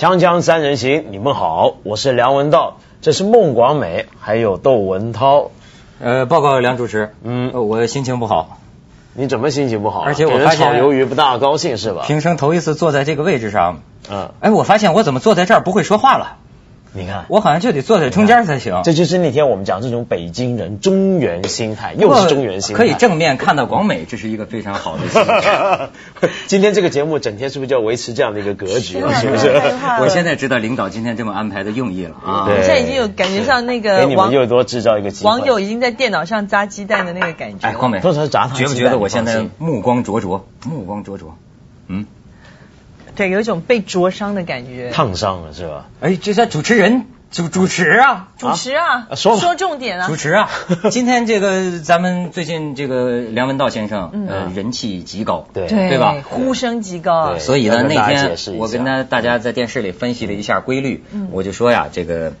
[0.00, 5.50] 锵锵三人行，你们好，我是梁文道，这是孟广美，还有窦文涛。
[6.00, 8.60] 呃，报告梁主持，嗯呃我心情不好，
[9.12, 10.04] 你怎么心情不好啊？
[10.06, 12.04] 而且我发现炒鱿鱼不大高兴是吧？
[12.06, 16.38] 平生头一次坐在这个位置上，嗯，哎，我发现我怎么坐在这儿不会说话了？
[16.92, 18.80] 你看，我好像就得坐在中间才行。
[18.82, 22.82] 这就是那天我们讲这种北京人中原心态，又是中原心态。
[22.82, 25.90] 可以正面看到广美，这是一个非常好的心态。
[26.48, 29.14] 今天这个节目整天是不是就要维持这样的一个格局啊？
[29.14, 29.62] 是是不是？
[30.00, 32.46] 我现在知道领导今天这么安排的用意了啊。
[32.48, 35.30] 我现在已经有感觉上那个给你们又多制造一个机会。
[35.30, 37.68] 网友已经在电脑上砸鸡蛋的那个感觉。
[37.68, 40.44] 哎，广美，多少是炸糖觉不觉得我现在目光灼灼？
[40.66, 41.36] 目光灼灼。
[41.86, 42.06] 嗯，
[43.14, 44.90] 对，有一种被灼伤的感觉。
[44.90, 45.88] 烫伤了是吧？
[46.00, 48.28] 哎，这是主持人主主持啊。
[48.38, 49.54] 主持啊，啊说吧。
[49.54, 50.08] 重点啊。
[50.08, 50.16] 主。
[50.16, 50.48] 持啊，
[50.90, 54.26] 今天这个咱们最近这个梁文道先生，嗯。
[54.28, 55.66] 呃，人气极高，对。
[55.66, 56.16] 对吧？
[56.24, 57.14] 呼声极高。
[57.14, 57.38] 啊。
[57.38, 61.28] 所以呢，那天我跟他大家在电视里分析了一下规律，嗯。
[61.32, 62.32] 我就说呀，这个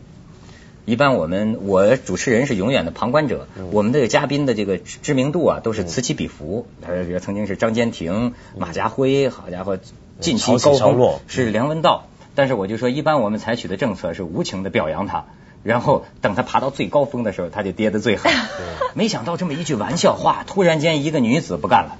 [0.86, 3.68] 一般我们我主持人是永远的旁观者，嗯。
[3.72, 9.78] 我们这个嘉宾的这个知知名度啊都是此起彼伏，他说曾经是张坚庭、马家辉，好家伙，
[10.20, 12.04] 近期高峰潮落是梁文道，
[12.34, 15.24] 但是我就说一般我们采取的政策是无情的表扬他。
[15.62, 18.32] 然后等他爬到最高峰的时候，他就跌得最狠。
[18.94, 21.98] 没想到这么一句玩笑话，突然间一个女子不干了，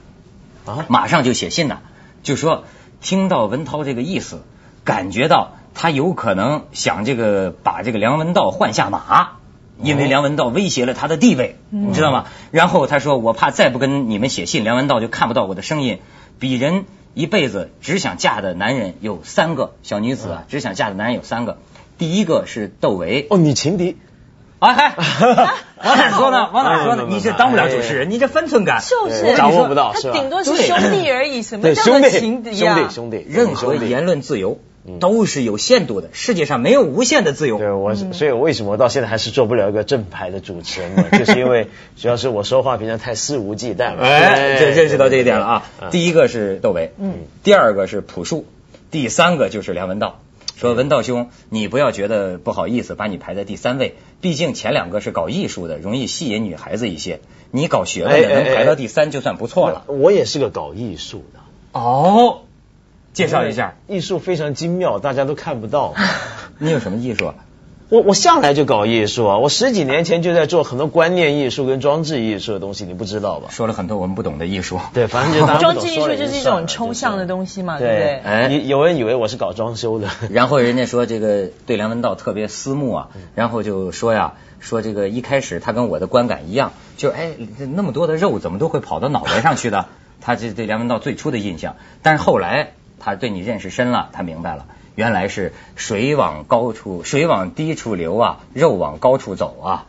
[0.65, 1.81] 啊，马上就写信呐，
[2.23, 2.65] 就说
[3.03, 4.43] 听到文涛这个意思，
[4.83, 9.33] 感觉到他有可能想这个把这个梁文道换下马，
[9.83, 12.25] 因为梁文道威胁了他的地位，你知道吗？
[12.51, 15.99] 然后他说我怕再不跟你们写信，梁文道就看不到我的声音。
[16.41, 21.59] 鄙人一辈子只想嫁的男人有三个，小女子啊，只想嫁的男人有三个。
[21.99, 23.97] 第一个是窦唯，哦，你情敌。
[24.59, 24.95] 啊嗨，
[25.83, 26.51] 往哪儿说呢？
[26.53, 27.05] 往哪儿说呢？
[27.05, 30.15] 哎你这当不了主持人，你这分寸感就是掌握不到是吧？
[30.15, 32.75] 他顶多是兄弟而已，什么，叫做兄弟，情敌啊？
[32.77, 37.59] 兄弟，兄弟，任何言论自由嗯都是有限度的，世界上没有无限的自由。
[37.59, 41.05] 对我，所以我为什么到现在还是做不了一个正牌的主持人呢？
[41.19, 44.03] 就是因为主要是我说话平常太肆无忌惮了。
[44.03, 45.71] 哎，这认识到这一点了啊。
[45.81, 48.47] 嗯第一个是窦唯，嗯，第二个是朴树，
[48.91, 50.21] 第三个就是梁文道。
[50.57, 53.97] 说文道兄，你不要觉得不好意思，把你排在第三位。
[54.21, 57.21] 毕竟前两个是搞艺术的，容易吸引女孩子一些。
[57.51, 59.85] 你搞学问的，能排到第三就算不错了。
[59.87, 61.41] 我也是个搞艺术的，
[61.73, 62.43] 哦，
[63.13, 65.95] 介绍一下，艺术非常精妙，大家都看不到。
[66.59, 67.33] 你有什么艺术？
[67.89, 73.49] 我我向来就搞艺术啊，我十几年前就在做很多观念艺术跟装置艺术的东西，你不知道吧？
[73.51, 74.79] 说了很多我们不懂的艺术。
[74.95, 78.21] 对，反正就大家 装置艺术就是一种抽象的东西嘛，对不对对？
[78.21, 87.33] 哎你有人以为我是搞装修的， 然后人家说这个对梁文道特别思慕啊，嗯然后就说呀，说这个一开始他跟我的观感一样，就是哎
[87.75, 89.87] 那么多的肉怎么都会跑到脑袋上去的？
[90.21, 94.67] 他这对梁文道最初的印象，但是后来他对你认识深了，他明白了。
[94.95, 99.87] 原来是水往高处，水往低处流啊，肉往高处走啊。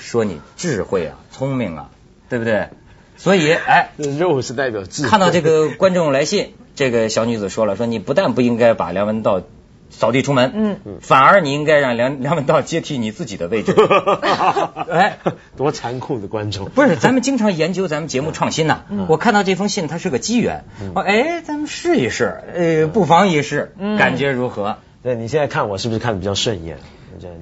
[0.00, 1.90] 说你智慧啊，聪明啊，
[2.28, 2.68] 对不对？
[3.16, 5.08] 所以，哎，肉是代表智慧。
[5.08, 9.42] 看到这个观众来信，这个小女子说了，说你不但不应该把梁文道
[9.90, 13.74] 扫地出门，嗯，反而你应该让梁梁文道接替你自己的位置。
[14.90, 15.18] 哎，
[15.56, 16.68] 多残酷的观众！
[16.70, 20.64] 不是，咱们经常研究咱们节目创新呐、嗯我看到这封信，它是个机缘。
[20.94, 24.78] 我哎，咱们试一试，呃，不妨一试，嗯感觉如何？
[25.02, 26.78] 对你现在看我是不是看的比较顺眼？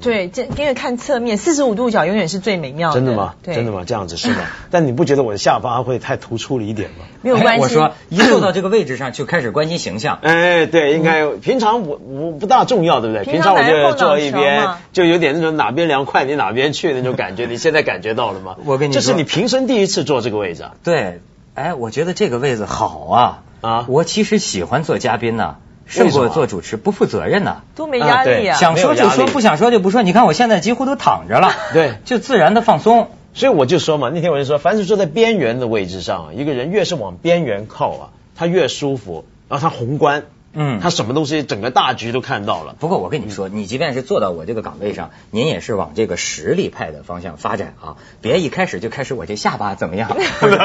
[0.00, 2.94] 对，这因为看侧面，四十五度角永远是最美妙的。
[2.94, 3.34] 真的吗？
[3.42, 3.82] 对，真的吗？
[3.86, 4.42] 这样子是吗？
[4.70, 7.04] 但你不觉得我的下巴会太突出了一点吗？
[7.22, 7.62] 没有关系。
[7.62, 10.18] 哎我说一坐到这个位置上，就开始关心形象。
[10.22, 13.24] 哎，对，应该平常我我不大重要，对不对？
[13.24, 17.46] 平常我就坐一边，就有点那种哪边凉快你哪边去的那种感觉。
[17.50, 18.56] 你现在感觉到了吗？
[18.64, 20.74] 我跟你说这是你平生第一次坐这个位置啊！
[20.82, 21.20] 对，
[21.54, 25.56] 哎，我觉得这个位置好啊啊我其实喜欢做嘉宾呐、
[25.86, 28.58] 胜过做主持，不负责任呐、多没压力啊！
[28.58, 30.02] 想说就说，不想说就不说。
[30.02, 33.08] 你看我现在几乎都躺着了，对就自然的放松。
[33.34, 40.24] 所以我就说嘛，那天我就说，凡是坐在边缘的位置上，一个人越是往边缘靠啊，他越舒服，然后他宏观，
[40.56, 42.74] 嗯他什么东西整个大局都看到了。
[42.78, 47.96] 不过我跟你说，你即便是坐到我这个岗位上，您也是往这个实力派的方向发展啊！
[48.22, 50.08] 别一开始就开始我这下巴怎么样？
[50.40, 50.58] 不是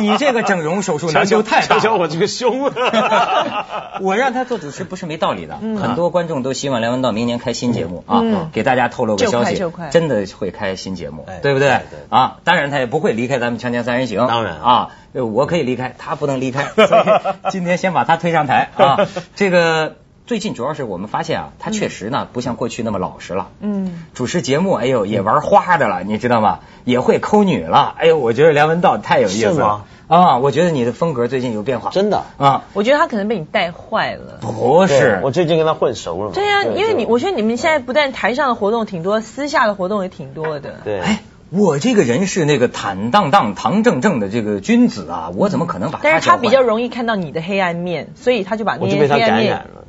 [0.00, 1.80] 你你这个整容手术难度太大了。
[1.80, 2.70] 瞧瞧我这个胸。
[4.00, 9.60] 我让他做主持不是没道理的，嗯很多观众都希望梁文道明年开新节目啊嗯，给大家透露个消息
[9.90, 11.98] 真的会开新节目哎，对不对对对？
[12.16, 17.02] 啊，当然他也不会离开咱们《锵锵三人行》，当然啊，呃我可以离开，他不能离开，所以
[17.50, 19.07] 今天先把他推上台啊。
[19.36, 19.96] 这个
[20.26, 26.60] 最近主要是我们发现啊，他确实呢不像过去那么老实了，嗯，主持节目，哎呦，也玩花的了，你知道吗？
[26.84, 29.84] 也会抠女了，哎呦，我觉得梁文道太有意思了。
[30.08, 34.38] 啊，我觉得你的风格最近有变化，真的啊，我觉得他可能被你带坏了。
[34.40, 36.32] 不是我最近跟他混熟了。
[36.32, 40.76] 对呀、因为你我觉得你们现在不但台上的活动挺多，私下的活动也挺多的。
[40.82, 41.20] 对，哎，
[41.50, 49.84] 我这个人是那个坦荡荡、堂正正的这个君子啊，我怎么可能把他但是他比较容容易看到你的黑暗面，所以他就把那些我就被他黑暗面感染了。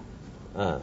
[0.58, 0.82] 嗯，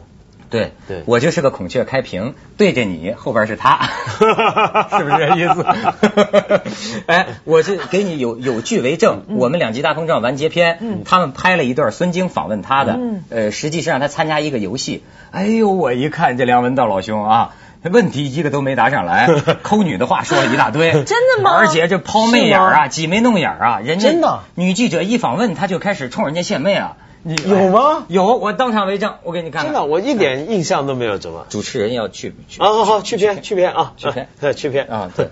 [0.49, 3.89] 对对我就是个孔雀开屏，对着你，后边是他，
[4.19, 5.65] 是不是这意思？
[7.07, 15.03] 哎，我是给你有有据为证，我们两极大碰撞完结篇，嗯他们拍了一段孙晶访问他的，嗯呃，实际是让他参加一个游戏。
[15.31, 17.55] 哎呦，我一看这梁文道老兄啊。
[17.83, 19.27] 问题一个都没答上来，
[19.63, 26.97] 抠女的话说了一大堆， 真的吗而且这抛媚眼儿啊，挤眉弄眼儿啊，人家真的女记者一访问，他就开始冲人家献媚啊。
[27.23, 29.73] 你有吗有，我当场为证，我给你看看。
[29.73, 31.45] 真的，我一点印象都没有，怎么？
[31.49, 35.25] 主持人要去去啊，好好，去片，去片啊，去片 啊，去片啊，对。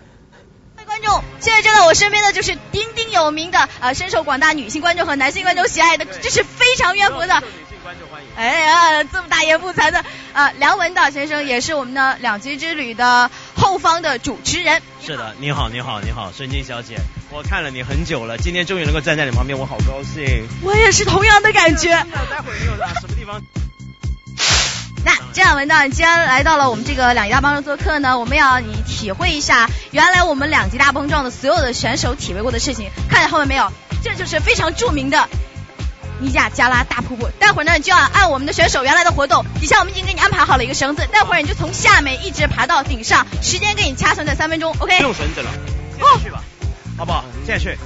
[0.76, 7.42] 各位观众，现在站在我身边的就是鼎鼎有名的，呃，深受广大女性观众和男性观众喜爱的，这是非常渊博的。
[8.36, 10.04] 哎呀，这么大言不惭的
[10.34, 14.82] 啊、梁文道先生也是我们的两极之旅的后方的主持人。
[15.02, 16.98] 是的，你好，你好，你好，孙晶小姐，
[17.32, 20.48] 我看了你很久了，今天终于能够站在你旁边，我好高兴。
[20.64, 21.90] 我也是同样的感觉。
[21.90, 23.42] 待会儿你有哪什么地方？
[25.06, 32.90] 那这样，文道，你既然来到了我们这个两极大碰撞做客呢，我们要你体会一下原来我们两极大碰撞的所有的选手体会过的事情。
[33.10, 33.72] 看见后面没有？
[34.04, 35.30] 这就是非常著名的
[36.20, 37.30] 尼亚加拉大瀑布。
[37.40, 44.98] 待会儿呢，你就要按我们的选手原来的活动，底下我们已经给你安排好了一个绳子，待会儿你就从下面一直爬到顶上，时间给你掐算在三分钟，OK？
[44.98, 45.50] 不用绳子了，
[46.00, 46.44] 哦现在去吧，
[46.98, 47.24] 好不好？
[47.46, 47.78] 现在去，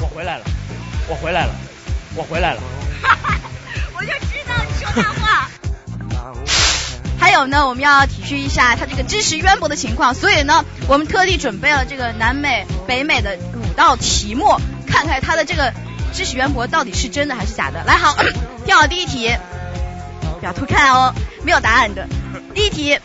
[0.00, 0.44] 我回来了，
[1.08, 1.52] 我回来了，
[2.14, 2.60] 我回来了。
[3.96, 5.48] 我就知道你说大话。
[7.18, 15.72] 还有呢，我们要体恤一下他这个知识渊博的情况，所以呢，我们特地准备了这个南美、北美的五道题目，看看他的这个
[16.14, 17.82] 知识渊博到底是真的还是假的。
[17.84, 18.16] 来，好，
[18.64, 19.36] 听好第一题，
[20.38, 21.12] 不要偷看哦，
[21.42, 22.06] 没有答案的。
[22.54, 22.98] 第一题，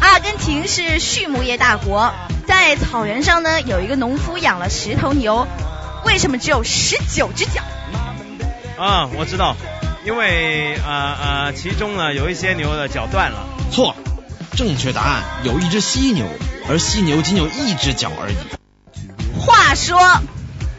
[0.00, 2.12] 阿根廷是畜牧业大国，
[2.46, 5.46] 在草原上呢有一个农夫养了十头牛，
[6.06, 7.60] 为什么只有十九只脚？
[8.78, 9.54] 啊，我知道，
[10.06, 13.46] 因为呃呃，其中呢有一些牛的脚断了。
[13.70, 13.94] 错，
[14.56, 16.26] 正确答案有一只犀牛，
[16.70, 18.36] 而犀牛仅有一只脚而已。
[19.38, 20.00] 话说，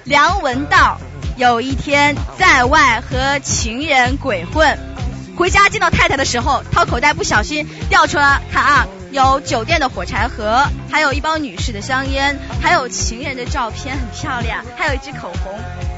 [0.05, 0.99] 梁文道
[1.37, 4.79] 有一天在外和情人鬼混，
[5.35, 15.53] 回家见到太太的时候，掏口袋不小心掉出了，看啊，有酒店的火柴盒，还有一包女士的香烟，还有情人的照片，很漂亮，还有一支口红。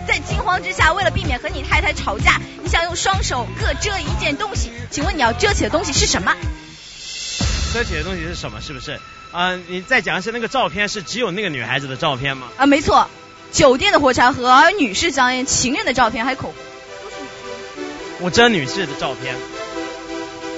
[0.06, 6.36] 在惊慌之下，为了避免和你太太吵架，你想用双手各遮一件东西，请问你要遮起的东西是什么？
[7.74, 8.60] 遮起的东西是什么？
[8.60, 9.00] 是不是？
[9.32, 12.48] 啊、你再讲一下，那个照片是只有那个女孩子的照片吗？
[12.58, 13.08] 啊，没错，
[13.52, 16.56] 酒店的火柴盒，还有女士香烟、情人的照片，还有口红。
[17.04, 19.40] 都是女士我遮女士的照片，为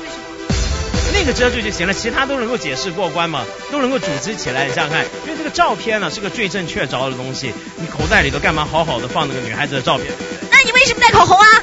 [0.09, 4.65] 什么那个遮住就行了，其他都能够解释过关嘛，都能够组织起来。
[4.65, 10.07] 你想想看，因为这个照片呢是个罪证确凿的东西，你口袋里头干嘛好好的放那个女孩子的照片？
[10.51, 11.61] 那你为什么带口红啊？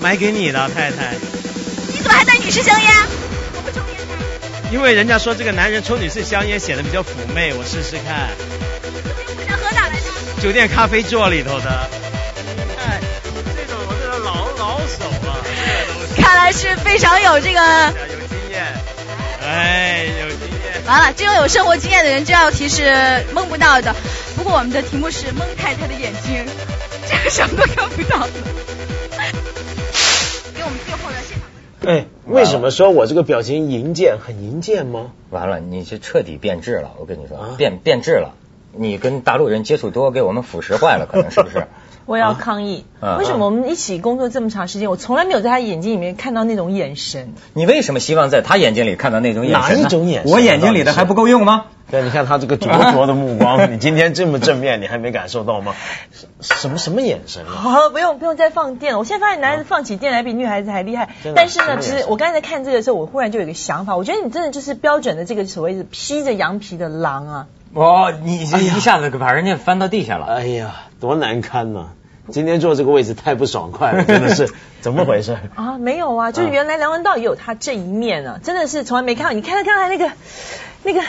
[0.00, 1.14] 买给你的太太，
[1.92, 2.90] 你怎么还带女士香烟？
[3.54, 4.70] 我不抽烟的。
[4.72, 8.30] 因为人家说这个男人抽女士香烟显得比较妩媚，我试试看。
[10.44, 11.70] 酒店咖啡座里头的。
[11.70, 13.00] 哎，
[13.56, 17.60] 这种我这种老老手了，这个看来是非常有这个。
[17.62, 18.62] 有经验，
[19.42, 20.84] 哎，有经验。
[20.84, 23.96] 完了，这种有生活经验的人，这道题是蒙不到的。
[24.36, 26.44] 不过我们的题目是蒙太太的眼睛，
[27.08, 28.28] 这个什么都看不到。
[30.54, 31.90] 给我们最后的现场。
[31.90, 35.12] 哎，为什么说我这个表情银贱很银贱吗？
[35.30, 38.34] 完了，你是彻底变质了，我跟你说，啊变变质了。
[38.76, 41.66] 你跟大陆人接触多，给我们腐蚀坏了，可能是不是？
[42.06, 47.32] 我要抗议，啊为什么我们一起工作这么长时间，我从来没有在他眼睛里面看到那种眼神？
[47.54, 51.64] 你为什么希望在他眼睛里看到那种眼神哪一种眼神我眼睛里的还不够用吗？
[51.90, 55.74] 对，你看他这个灼灼的目光，你今天这么正面，你还没感受到吗？
[56.40, 57.56] 什什么什么眼神啊？
[57.56, 58.98] 好，不用不用再放电了。
[58.98, 61.08] 我现在发现男孩子放起电来比女孩子还厉害。
[61.22, 67.46] 真的但是呢，其实我刚才在看这个的时候，我忽然就有一个想法，我觉得你真的就是标准的这个所谓的披着羊皮的狼啊。
[67.74, 70.26] 哦，你这一下子把人家翻到地下了。
[70.26, 71.88] 哎呀，多难堪呐、
[72.30, 74.48] 今天坐这个位置太不爽快了， 真的是
[74.80, 75.36] 怎么回事？
[75.56, 79.32] 啊，没有啊，就是原来梁文道也有他这一面啊，真的是从来没看到。
[79.32, 80.12] 你看他刚才那个、
[80.84, 81.02] 那个、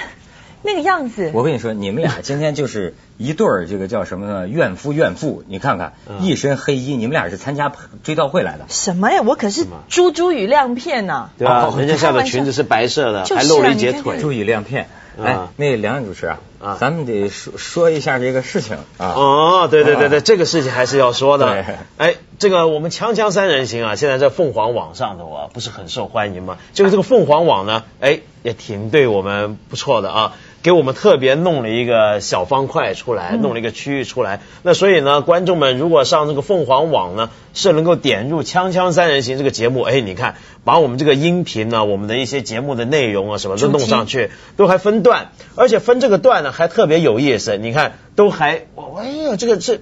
[0.63, 4.47] 那个样子，我跟你说，你们俩今天就是一对儿，这个叫什么呢？
[4.47, 5.43] 怨夫怨妇。
[5.47, 7.71] 你看看，嗯一身黑衣，你们俩是参加
[8.03, 8.65] 追悼会来的。
[8.69, 9.21] 什么呀？
[9.23, 14.17] 我可是珠珠与亮片呐、对吧、哦人家下的裙子是白色的，就是啊还露了一截腿。
[14.19, 14.87] 珠与亮片。
[15.21, 19.07] 哎啊，那个梁主持啊，啊咱们得说说一下这个事情啊。
[19.15, 21.75] 哦，对对对对，啊这个事情还是要说的对。
[21.97, 26.57] 哎，这个我们锵锵三人行啊，现在在凤凰网上头啊，不是很受欢迎吗？
[26.73, 30.33] 就是这个凤凰网呢，哎，也挺对我们不错的啊。
[30.65, 34.41] 给我们特别弄了一个小方块出来，弄了一个区域出来。
[34.63, 47.57] 那所以呢，观众们如果上这个凤凰网呢，是能够点入《锵锵三人行》这个节目，哎，你看，把我们这个音频呢，我们的一些节目的内容啊，什么都弄上去，都还分段，而且分这个段呢还特别有意思。
[47.57, 48.65] 你看，都还，
[48.97, 49.79] 哎呦，这个这。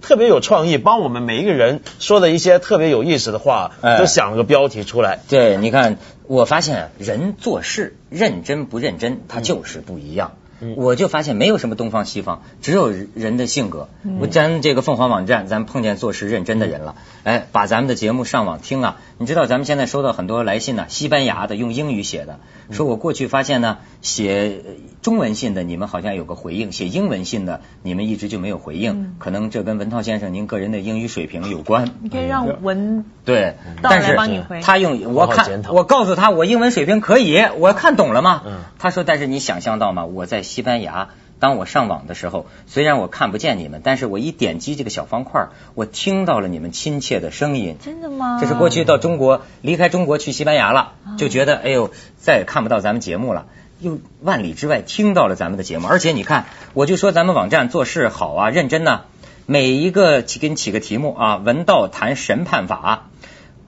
[0.00, 5.18] 特别有创意，帮我们每一个人说的一些特别有意思的话，哎都想了个标题出来。
[5.28, 10.34] 对，你看，我发现人做事认真不认真，他就是不一样。
[10.60, 13.88] 嗯我就发现没有什么东方西方，只有人的性格。
[14.18, 19.00] 我咱这个凤凰网站，咱碰见做事认真的人了，哎，把咱们的节目上网听啊。
[19.18, 22.40] 你知道咱们现在收到很多来信呢、西班牙的用英语写的，
[22.72, 24.72] 说我过去发现呢，写呃
[25.08, 31.88] 中文信的你们好像有个回应，写英文信的你们一直就没有回应，可能这跟文涛先生您个人的英语水平有关。
[32.02, 34.14] 你可以让文对，但是
[34.60, 38.42] 他用我看，我告诉他我英文水平可以，我看懂了吗？
[38.44, 40.04] 嗯他说，但是你想象到吗？
[40.04, 47.76] 我在西班牙，当我上网的时候，虽然我看不见你们，但是我一点击这个小方块，我听到了你们亲切的声音。
[47.82, 48.36] 真的吗？
[48.42, 53.46] 这是过去到中国，离开中国去西班牙了，就觉得哎呦，再也看不到咱们节目了。
[53.80, 59.02] 又万里之外听到了咱们的节目，而且你看，我就说咱们网站做事好啊，认真呐、
[59.46, 63.08] 每一个起给你起个题目啊，文道谈审判法，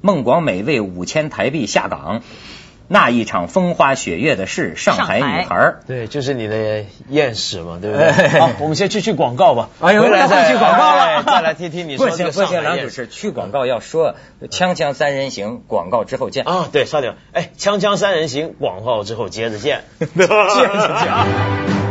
[0.00, 2.22] 孟广美为五千台币下岗，
[2.92, 5.74] 那一场风花雪月的事，上海女孩。
[5.86, 8.08] 对，就是你的艳史嘛，对不对？
[8.08, 9.68] 哎好，我们先去去广告吧。
[9.80, 14.16] 哎呦，回来再去广告了，哎再来听听你说不行不行，梁主持，去广告要说
[14.50, 16.44] 锵锵三人行，广告之后见。
[16.44, 21.89] 啊，对，稍等，哎，锵锵三人行，广告之后接着见， 接着讲。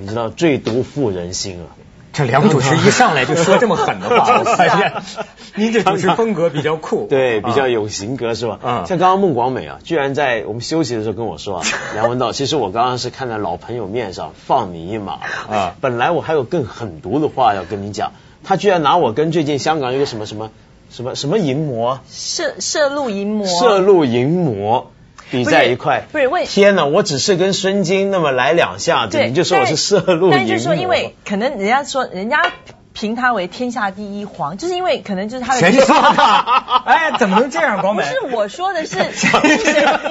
[0.00, 1.76] 你知道最毒妇人心啊。
[2.12, 4.92] 这梁主持一上来就说这么狠的话， 我发现
[5.54, 8.58] 您这主持风格比较酷， 对，比较啊有型格是吧？
[8.64, 18.10] 嗯像刚刚孟广美啊，居然在我们休息的时候跟我说啊，梁文道，其实我刚刚是看在老朋友面上放你一马啊本来我还有更狠毒的话要跟你讲，
[18.42, 20.50] 他居然拿我跟最近香港一个什么什么
[20.90, 24.90] 什么什么淫魔摄摄录淫魔，摄录淫魔。
[25.30, 26.84] 比在一块，不是为天哪！
[26.84, 30.30] 我只是跟孙晶那么来两下子，你就说我是摄录淫魔。
[30.32, 32.42] 但是说，因为可能人家说，人家
[32.92, 35.60] 评他为天下第一皇，就是因为可能就是他的。
[35.60, 36.02] 谁说的？
[36.84, 38.02] 哎，怎么能这样，广美？
[38.02, 38.96] 不是我说的是，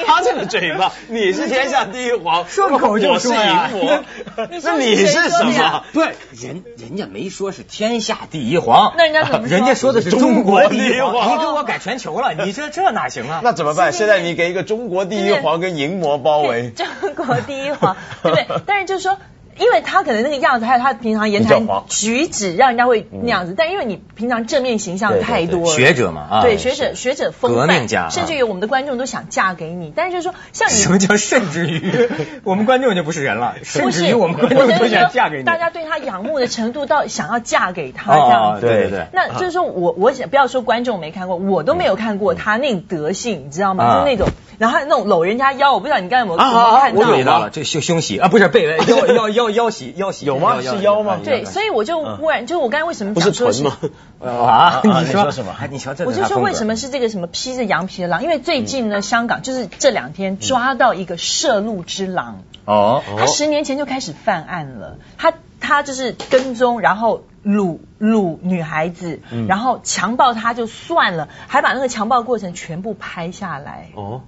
[0.08, 4.04] 他这个嘴巴，你是天下第一皇，顺口就说呀我是淫魔，
[4.64, 5.84] 那你是什么呀？
[5.92, 11.12] 不是人，人家没说是天下第一皇，那人家怎么人家说的是中国第一皇。
[11.12, 13.42] 中国第一皇你给我改全球了，你这这哪行啊？
[13.44, 13.92] 那怎么办？
[13.92, 18.48] 现在你给一个中国第一皇跟淫魔包围，中国第一皇，对不对？
[18.66, 19.18] 但是就是说。
[19.60, 23.54] 因为他可能那个样子，还有他平常言谈举止，让人家会那样子。
[23.58, 29.92] 但因为你平常正面形象太多了，学者嘛啊对学者学者风范，革命家啊甚至于我们的观众都想嫁给你。
[29.96, 32.10] 但是就是说，像你什么叫甚至于？
[32.44, 35.44] 我们观众就不是人了，甚至于我们观众都想嫁给你。
[35.44, 38.62] 大家对他仰慕的程度到想要嫁给他哦这样子。
[38.62, 43.84] 对对对，那就是说我我想不要说观众没看过，我都没有看过他那种德性，你知道吗？
[43.84, 46.92] 啊就是那种，然后他那种搂人家腰，我不知道你刚才有没有看到？
[46.94, 50.62] 我有到了，这胸胸喜啊，不是 背 腰腰腰腰喜腰喜有吗？
[50.62, 51.18] 是腰吗？
[51.24, 53.78] 对，所以我就忽然，就是我刚才为什么不是讲说臀吗？
[54.22, 55.56] 啊，啊你说什么？
[55.60, 58.22] 哎，你瞧这，我就说为什么是这个什么披着羊皮的狼？
[58.22, 73.90] 因为最近呢，香港就是这两天抓到一个摄录之狼，哦他十年前就开始犯案了，他他就是跟踪，然后掳掳女孩子，然后强暴她就算了，还把那个强暴过程全部拍下来。
[73.96, 74.22] 哦，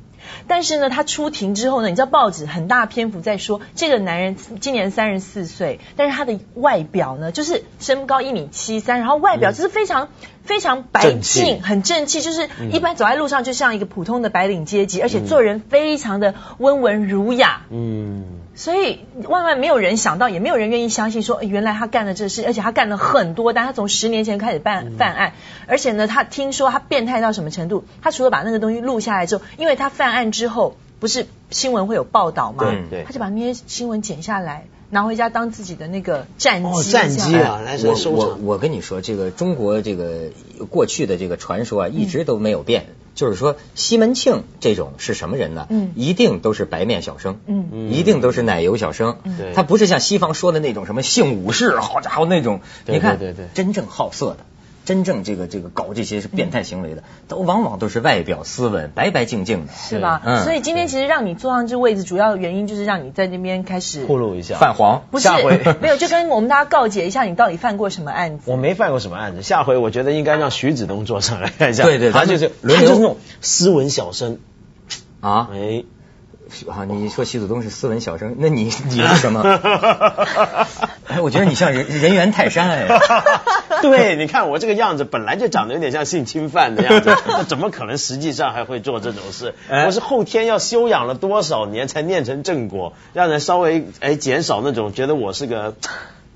[0.48, 10.10] 但是呢，他出庭之后呢，你知道报纸很大篇幅在说这个男人今年三十四岁，但是他的外表呢，就是身高一米七三，然后外表就是非常、
[10.44, 17.62] 非常白净，很正气，就是一般走在路上就像一个普通的白领阶级，而且做人非常的温文儒雅。
[17.70, 25.34] 嗯，所以万万没有人想到，也没有人愿意相信说，诶原来他干了这事，而且他干了很多，但他从十年前开始办犯案，
[25.68, 27.86] 而且呢，他听说他变态到什么程度？
[28.02, 32.66] 他除了把那个东西录下来之后，因为他犯案之后，不是新闻会有报道吗？
[32.66, 36.92] 对对他就把那些新闻剪下来，拿回家当自己的那个战哦机。
[36.92, 37.96] 战机啊，来我。
[38.12, 40.30] 我我跟你说，这个中国这个
[40.70, 42.88] 过去的这个传说啊，一直都没有变。
[43.14, 45.68] 就是说，西门庆这种是什么人呢？
[45.70, 49.18] 嗯一定都是白面小生，嗯一定都是奶油小生。
[49.38, 52.62] 对他不是像西方说的那种什么性武士，好家伙那种。
[52.86, 54.46] 对你看，对对对真正好色的
[54.84, 60.22] 真正这个这个搞这些是变态行为的，都往往都是外表斯文、白白净净的，是吧？
[60.26, 64.56] 嗯所以今天其实让你坐上这位置，主要原因就是让你在那边开始铺路一下。
[64.58, 65.04] 泛黄。
[65.12, 68.52] 不是下回 没有，就跟我们大家告解一下，你到底犯过什么案子？
[68.52, 71.84] 我没犯过什么案子，下回我觉得应该让徐子东坐上来看一下。
[71.84, 74.40] 对对他就是轮流他就是那种斯文小生，
[75.20, 75.84] 啊哎，
[76.68, 76.86] 啊！
[76.86, 79.42] 你说徐子东是斯文小生，那你你是什么？
[81.12, 82.88] 哎，我觉得你像人 人猿泰山哎。
[83.82, 89.56] 对，你看我这个样子，本来就长得有点像性侵犯的样子，那 怎么可能实际上还会做这种事？
[89.70, 95.76] 哎我是后天要修养了多少年才念成正果，让人稍微哎减少那种觉得我是个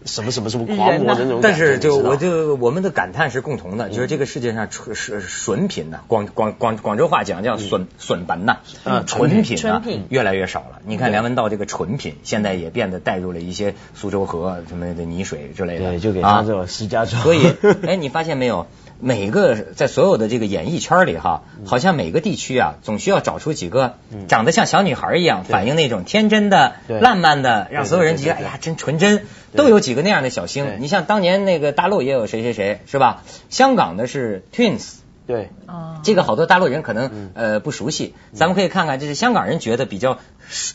[0.05, 1.41] 什么什么什么狂魔的那种感觉。
[1.41, 10.79] 但是就我就我们的感叹是共同的，就是这个世界上纯是纯品呐，广广广广州话讲叫笋笋本呐，嗯纯品呐纯品越来越少了。
[10.85, 17.21] 你看梁文道这个纯品，现在也变得带入了一些苏州河什么的泥水之类的，对，就给啊他这种石家庄。
[17.23, 17.53] 所以，
[17.85, 18.67] 哎，你发现没有？
[19.05, 23.97] 每个在所有的这个演艺圈里哈，好像每个地区啊，总需要找出几个
[24.27, 26.99] 长得像小女孩一样，反映那种天真的、对。
[26.99, 30.77] 烂漫的，让所有人觉得哎呀真纯真，都有几个那样的小星。
[30.79, 33.21] 你像当年那个大陆也有谁谁谁是吧？
[33.51, 34.95] 香港的是 Twins。
[35.27, 37.31] 对，啊，这个好多大陆人可能嗯。
[37.35, 40.17] 呃不熟悉，咱们可以看看，这是香港人觉得比较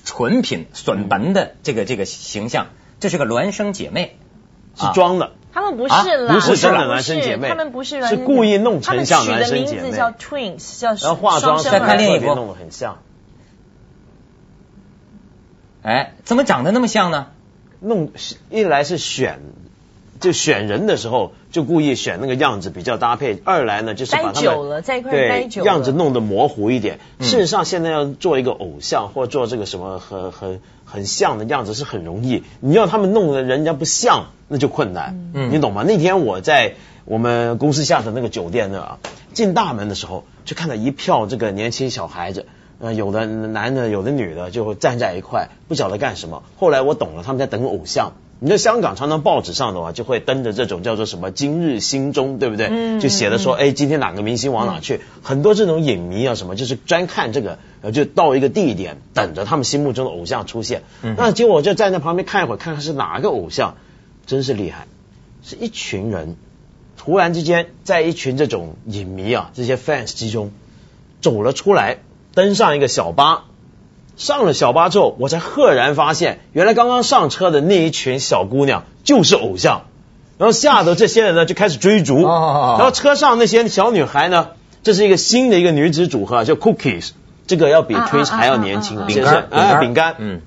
[0.05, 2.69] 纯品、损本的这个这个形象，
[3.01, 4.17] 这是个孪生姐妹，
[4.77, 5.33] 是装的。
[5.53, 12.99] 他们不啊是啦，不是真的孪生姐妹他们不是孪生是故意弄成像的孪生姐妹名字叫 twins，叫然后化妆双生再看儿另一幅特别弄得很像，
[15.83, 17.27] 哎，怎么长得那么像呢？
[17.81, 18.13] 弄
[18.51, 19.41] 一来是选。
[20.21, 27.01] 就选人的时候，就故意选那个样子比较搭配；二来呢，就是把他待久了在一块对待久了样子弄得模糊一点。
[27.19, 35.31] 嗯事实上，现在要做一个偶像或做这个什么很很很像的样子是很容易，你要他们弄得人家不像，那就困难。
[35.35, 35.85] 嗯你懂吗？
[35.87, 36.75] 那天我在
[37.07, 38.99] 我们公司下的那个酒店那啊，
[39.33, 42.47] 进大门的时候就看到一票这个年轻小孩子。
[42.83, 46.43] 呃，有的男的，有的女的，就站在一块，不晓得干什么。
[46.57, 48.13] 后来我懂了，他们在等偶像。
[48.43, 52.69] 你在香港常常报纸上的话，就会登着这种叫做什么“今日新中”，对不对？
[52.71, 55.03] 嗯就写的说，哎，今天哪个明星往哪去？
[55.23, 60.85] 很多这种影迷啊，什么就是专看这个，呃，就到一个地点，等着他们心目中的偶像出现。
[61.03, 63.75] 嗯那结果我就站在旁边看一会儿，看看是哪个偶像，
[64.25, 64.87] 真是厉害，
[65.45, 66.37] 是一群人，
[66.97, 70.51] 突然之间在一群这种影迷啊，这些 fans 之中
[71.21, 71.99] 走了出来，
[72.33, 73.45] 登上一个小巴。
[74.21, 79.85] 上了小巴之后，我才赫然发现，原来刚刚上车的那一群小姑娘就是偶像。
[80.37, 84.49] 然后吓得这些人呢就开始追逐，哦然后车上那些小女孩呢，
[84.83, 87.13] 这是一个新的一个女子组合，叫 Cookies，
[87.47, 90.43] 这个要比啊啊 Twins 啊还要年轻饼干哎饼干，嗯，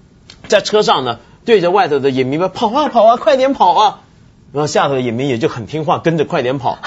[0.47, 3.99] 在车上呢对着外头的影迷们跑啊跑啊，快点跑啊！
[4.51, 6.77] 然后下头的影迷也就很听话，跟着快点跑。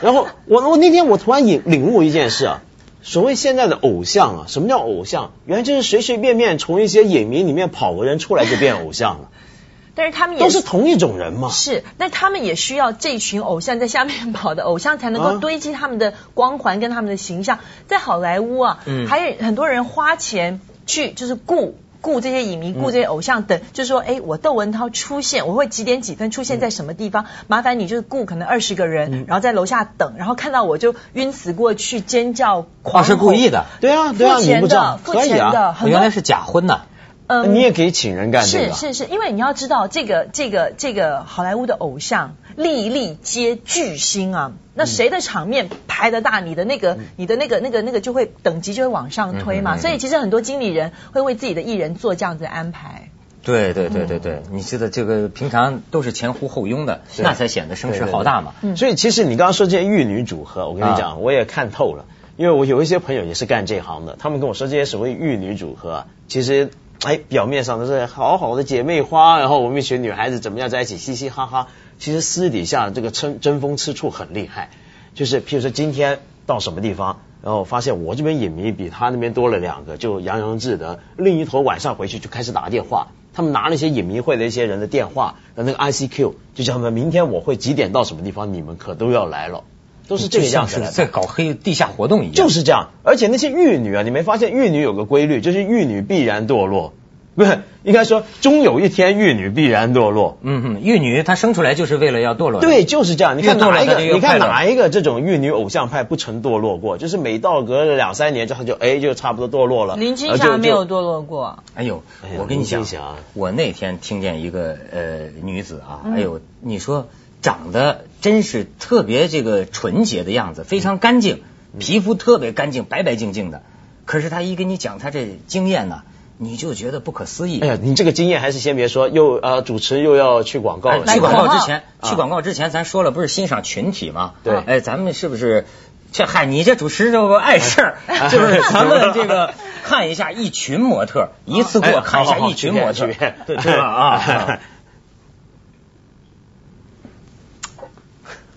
[0.00, 2.62] 然后我我那天我突然领领悟一件事啊，
[3.02, 5.32] 所谓现在的偶像啊，什么叫偶像？
[5.46, 9.30] 原来就是随随便便从一些影迷里面跑个人出来就变偶像了，
[9.94, 11.48] 但是他们也都是同一种人嘛。
[11.50, 17.58] 是，那他们也需要这群偶像在下面跑的偶像才能够啊堆积他们的光环跟他们的形象。
[17.88, 21.76] 在好莱坞啊，嗯还有很多人花钱去就是雇。
[22.00, 27.26] 雇这些影迷，雇这些偶像等，就是说，哎，我窦文涛出现，我会几点几分出现在什么地方？
[27.46, 36.82] 麻烦你就是雇可能二十个人，然后在楼下等，然后看到我就晕死过去，尖叫狂吼，是故意的，对啊，对啊，付钱你不知道的，付钱的，啊，很原来是假婚呐。
[37.30, 37.54] 嗯。
[37.54, 38.74] 你也可以请人干这个。
[38.74, 49.74] 是是是，因为你要知道，这个这个这个好莱坞的偶像粒粒皆巨星啊，那谁的场面排得大，你的那个你的那个那个那个就会等级就会往上推嘛。
[49.74, 53.10] 嗯嗯嗯所以其实很多经理人会为自己的艺人做这样子的安排。
[53.42, 58.52] 对对对对对，你记得这个平常都是前呼后拥的，那才显得声势浩大嘛。
[58.60, 58.76] 嗯。
[58.76, 62.04] 所以其实你刚刚说这些玉女组合，我跟你讲，我也看透了，
[62.36, 66.70] 因为我有一些朋友也是干这行的，他们跟我说这些所谓玉女组合啊，其实
[67.04, 74.70] 哎表面上都是好好的姐妹花，然后我们一群女孩子怎么样在一起嘻嘻哈哈，其实私底下这个争争风吃醋很厉害，
[75.14, 77.20] 就是譬如说今天到什么地方。
[77.42, 81.00] 然后发现我这边影迷比他那边多了两个，就洋洋自得。
[81.16, 89.64] 另一头晚上回去就开始打电话，他们拿了一些影迷会的一些人的电话，那个 ICQ 就叫他们明天我会几点到什么地方，你们可都要来了，
[90.10, 92.32] 都是这个样子的在搞黑地下活动一样。
[92.34, 92.88] 就是这样。
[93.04, 96.92] 而且那些玉女啊，你没发现玉女有个规律，就是玉女必然堕落，
[97.36, 100.38] 不是应该说终有一天玉女必然堕落。
[100.42, 102.60] 嗯哼，玉女她生出来就是为了要堕落。
[102.60, 103.38] 对，就是这样。
[103.38, 104.00] 你看哪一个？
[104.00, 106.98] 你看哪一个这种玉女偶像派不曾堕落过？
[106.98, 109.94] 就是每到隔了两三年，之后就哎就差不多堕落了。
[109.94, 112.02] 林青霞没有堕落过，哎呦
[112.36, 112.84] 我跟你讲
[113.32, 117.06] 我那天听见一个呃女子啊，哎呦，你说
[117.42, 121.42] 长得真是特别这个纯洁的样子，非常干净，
[121.78, 123.62] 皮肤特别干净，白白净净的。
[124.04, 126.02] 可是他一跟你讲他这经验呢，
[126.36, 127.60] 你就觉得不可思议。
[127.60, 134.34] 哎呀，你这个经验还是先别说，又呃主持又要去广告了，去广告之前，啊去广告之前，咱说了不是欣赏群体吗？
[134.42, 135.66] 对哎，咱们是不是？
[136.12, 137.98] 这嗨，你这主持这个碍事儿，
[138.32, 143.06] 就是咱们这个看一下一群模特，一次过哎看一下一群模特，
[143.46, 143.84] 对对吧？
[143.84, 144.58] 啊，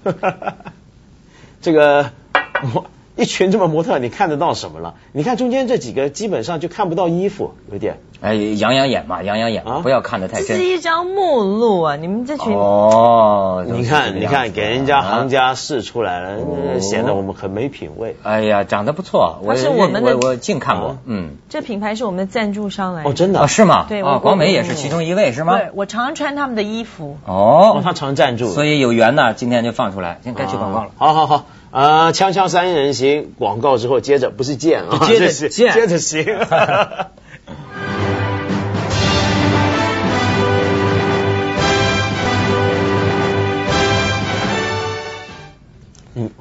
[0.03, 0.57] 哈哈哈
[1.61, 2.11] 这个
[2.61, 2.85] 模
[3.15, 4.95] 一群这么模特，你看得到什么了？
[5.11, 10.67] 你看中间这几个基本上就看不到衣服，有点哎，养养眼嘛，养养眼不要看得太这是真。
[10.69, 11.95] 一张目录啊！
[11.97, 15.53] 你们这群哦，你看，你看，给人家行家。
[15.55, 16.37] 试出来了，
[16.73, 18.15] 呃显得我们很没品位。
[18.23, 23.09] 哎呀，长得不错，我是我们的我我近看过啊，嗯，这品牌是我们的赞助商来的。
[23.09, 23.81] 哦，真的哦，是吗？
[23.81, 25.57] 哦，对我广美也是其中一位，是吗？
[25.57, 27.17] 对，我常常穿他们的衣服。
[27.25, 30.91] 哦，哦，他常赞助，所以有缘呢，今天就放出来，现在该去广告了。
[30.97, 36.25] 好好好，呃，锵锵三人行广告之后，接着不是见啊，接着这是见接着行。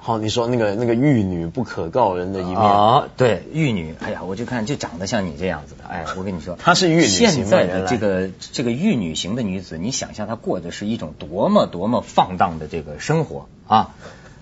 [0.02, 13.94] 嗯，好，你说那个那个玉女不可告人的一面，啊，对，玉女，哎呀，我就看就长得像你这样子的，哎，我跟你说，她是玉女型现在的这个这个玉女型的女子，你想象她过的是一种多么多么放荡的这个生活啊！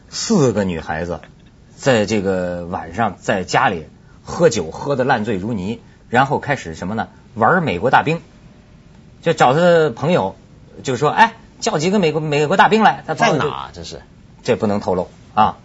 [0.08, 1.20] 四个女孩子
[1.76, 3.84] 在这个晚上在家里
[4.22, 7.08] 喝酒喝的烂醉如泥，然后开始什么呢？
[7.34, 8.20] 玩美国大兵，
[9.22, 10.36] 就找他的朋友
[10.82, 13.32] 就说，哎，叫几个美国美国大兵来，他在？
[13.32, 13.70] 哪？
[13.72, 14.00] 这是
[14.42, 15.56] 这不能透露啊。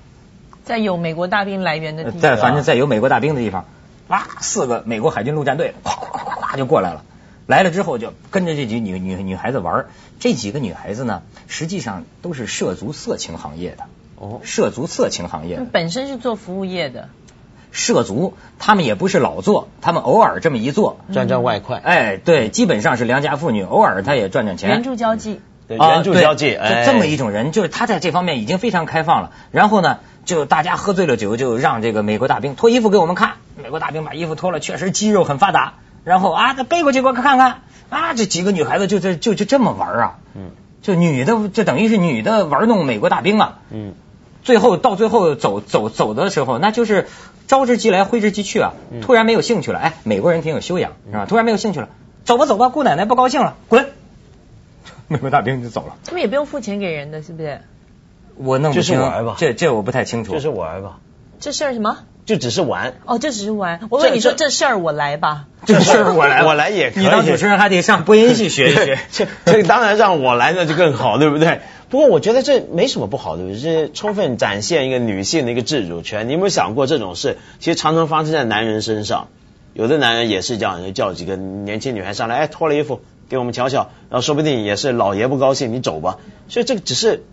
[0.63, 3.65] 在有美国大兵来源的地方，在反正在有美国大兵的地方，
[4.07, 7.03] 哇，四个美国海军陆战队，咵咵咵咵就过来了。
[7.45, 9.85] 来了之后就跟着这几女女女孩子玩
[10.19, 13.83] 这几个女孩子呢，实际上都是涉足色情行业的，
[14.15, 15.65] 哦，涉足色情行业的。
[15.71, 17.09] 本身是做服务业的，
[17.71, 24.71] 涉足，他们也不是老做，他们偶尔这么一做，赚赚外快，哎，对，基本上是良家妇女，偶尔她也赚赚钱。
[24.71, 25.39] 援助交际。
[25.67, 29.31] 对，啊援助交际，就这么一种人，就是他在这方面已经非常开放了。
[29.51, 33.33] 然后呢，就大家喝醉了酒，就让这个美国大兵脱衣服给我们看。
[33.61, 35.73] 美国大兵把衣服脱了，确实肌肉很发达。
[36.03, 40.51] 然后啊，他背过去给我看看啊，这几个女孩子就这就就这么玩啊，嗯
[40.81, 43.59] 就女的就等于是女的玩弄美国大兵啊。
[43.71, 43.95] 嗯，
[44.43, 47.07] 最后到最后走走走的时候，那就是
[47.47, 48.73] 招之即来，挥之即去啊。
[48.91, 51.25] 嗯突然没有兴趣了，哎，美国人挺有修养是吧？
[51.27, 51.89] 突然没有兴趣了，
[52.23, 53.87] 走吧走吧，姑奶奶不高兴了，滚！
[55.09, 55.95] 美国大兵就走了。
[56.05, 57.61] 他们也不用付钱给人的，是不是？
[58.37, 59.01] 我弄不就是清
[59.37, 60.33] 这这我不太清楚。
[60.33, 60.99] 就是玩吧，
[61.39, 61.99] 这事儿什么？
[62.25, 62.95] 就只是玩。
[63.05, 63.81] 哦，这只是玩。
[63.91, 65.45] 我问你说这这事儿我来吧。
[65.65, 68.99] 这事儿我来，我来也可以你当主持人还得上播音系学一学。
[69.11, 71.61] 这这当然让我来那就更好，对不对？
[71.87, 73.59] 不过我觉得这没什么不好，对不对？
[73.59, 76.27] 这充分展现一个女性的一个自主权。
[76.27, 79.27] 你有没有想过这种事其实常常发生在男人身上？
[79.73, 86.17] 有的男人也是这样，就叫几个年轻女孩上来，哎，脱了衣服给我们瞧瞧，然后说不定也是老爷不高兴，你走吧。
[86.47, 87.23] 所以这个只是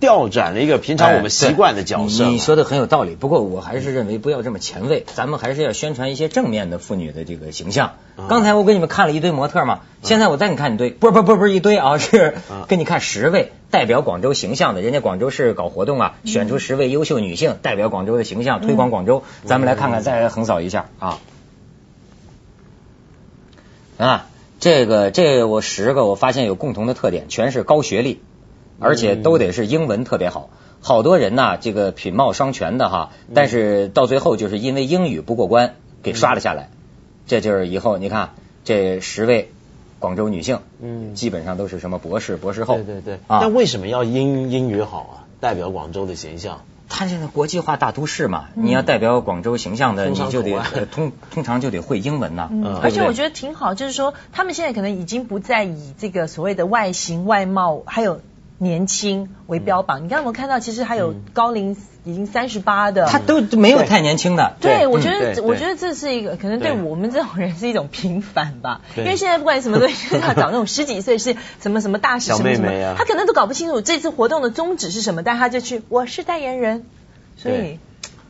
[0.00, 2.24] 调转了一个平常我们习惯的角色。
[2.24, 7.94] 哎你你说的很有道理，不过我还是认为不要这么前卫，咱们还是要宣传一些正面的妇女的这个形象。
[8.16, 19.22] 啊刚才我给你们看了一堆模特嘛，现在我再给你看一堆，不是不是不是不是一堆啊，是啊给你看十位代表广州形象的，人家广州市搞活动啊，选出十位优秀女性代表广州的形象，推广广州。
[19.44, 21.18] 咱们来看看，再横扫一下啊。
[23.98, 24.26] 啊，
[24.60, 28.20] 这个这个我十个我发现有共同的特点，全是高学历，
[28.80, 30.50] 而且都得是英文特别好。
[30.80, 36.70] 好多人呐，这个品貌双全的哈，但是到最后就是因为英语不过关，给刷了下来。
[37.26, 38.30] 这就是以后你看
[38.64, 39.50] 这十位
[39.98, 42.76] 广州女性，嗯基本上都是什么博士、博士后。
[42.76, 45.14] 对对对，啊但为什么要英英语好啊？
[45.40, 46.62] 代表广州的形象。
[46.88, 52.48] 它现在国际化大都市嘛，你要代表广州形象的，你就得通 通常就得会英文呐。
[52.50, 58.20] 嗯，嗯而且我觉得挺好，就是说他们现在可能已经不再以这个所谓的外形、外貌还有
[58.58, 60.04] 年轻为标榜。
[60.04, 64.56] 你刚刚有没有看到，其实还有高龄已经三十八的，他都没有太年轻的。
[64.60, 65.44] 对，对我觉得，嗯。
[65.44, 66.72] 我觉得这是一个可能对。
[66.72, 68.80] 对我们这种人是一种平凡吧。
[68.96, 76.84] 因为现在不管什么东西，都要找那种十几岁是什么什么大使小什么什么妹妹啊，他可能都搞不清楚这次活动的宗旨是什么，但他就去，我是代言人，
[77.36, 77.78] 所以对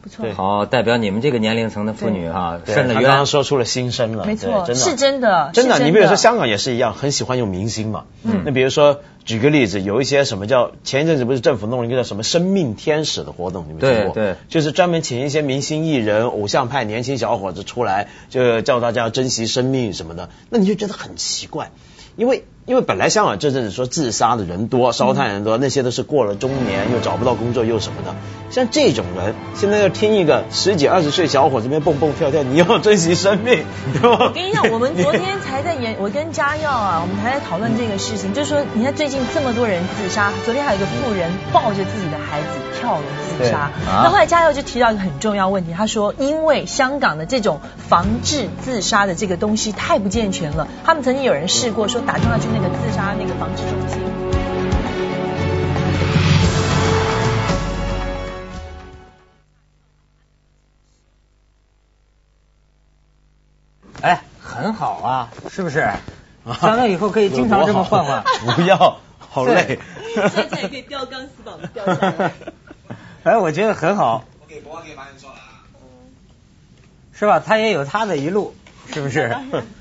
[0.09, 0.33] 不错对。
[0.33, 3.27] 好，代表你们这个年龄层的妇女哈，对申了冤他刚刚。
[3.27, 8.05] 说出了心声了，没错，对真的是真的，真的，你比如说香港也是一样，很喜欢用明星嘛。
[8.23, 14.14] 嗯那比如说举个例子，有一些什么叫前一阵子不是政府弄了一个叫什么生命天使的活动，你们听过？
[14.14, 20.31] 对对就是专门请一些明星艺人、偶像派年轻小伙子出来，就叫大家要珍惜生命什么的。
[20.49, 21.71] 那你就觉得很奇怪。
[22.16, 28.15] 因为因为本来香港这阵子说自杀的人多，烧炭人多，那些都是过了中年又找不到工作又什么的。
[28.51, 33.65] 像这种人，现在要听一个十几二十岁小伙这边蹦蹦跳跳，你要珍惜生命，
[33.99, 34.19] 对吧？
[34.21, 43.03] 我跟你讲，我们昨天才在演，我跟嘉耀啊，我们才在讨论这个事情，就是说，你看最近这么多人自杀，昨天还有一个妇人抱着自己的孩子跳楼
[43.39, 43.71] 自杀。
[43.87, 54.01] 那后来嘉耀就提到一个很重要问题，他说，因为香港的这种防治自杀的这个东西太不健全了，他们曾经有人试过说打电话去那个自杀那个防治中心。
[64.01, 65.88] 哎，很好啊，是不是？
[66.62, 68.23] 咱们以后可以经常这么换换。
[68.55, 69.79] 不要，好累。
[70.14, 72.33] 现在也可以吊钢丝绑吊下来。
[73.25, 74.25] 哎，我觉得很好。
[74.40, 75.61] 我给博给马云说了啊。
[77.12, 77.40] 是吧？
[77.40, 78.55] 他也有他的一路，
[78.94, 79.37] 是不是？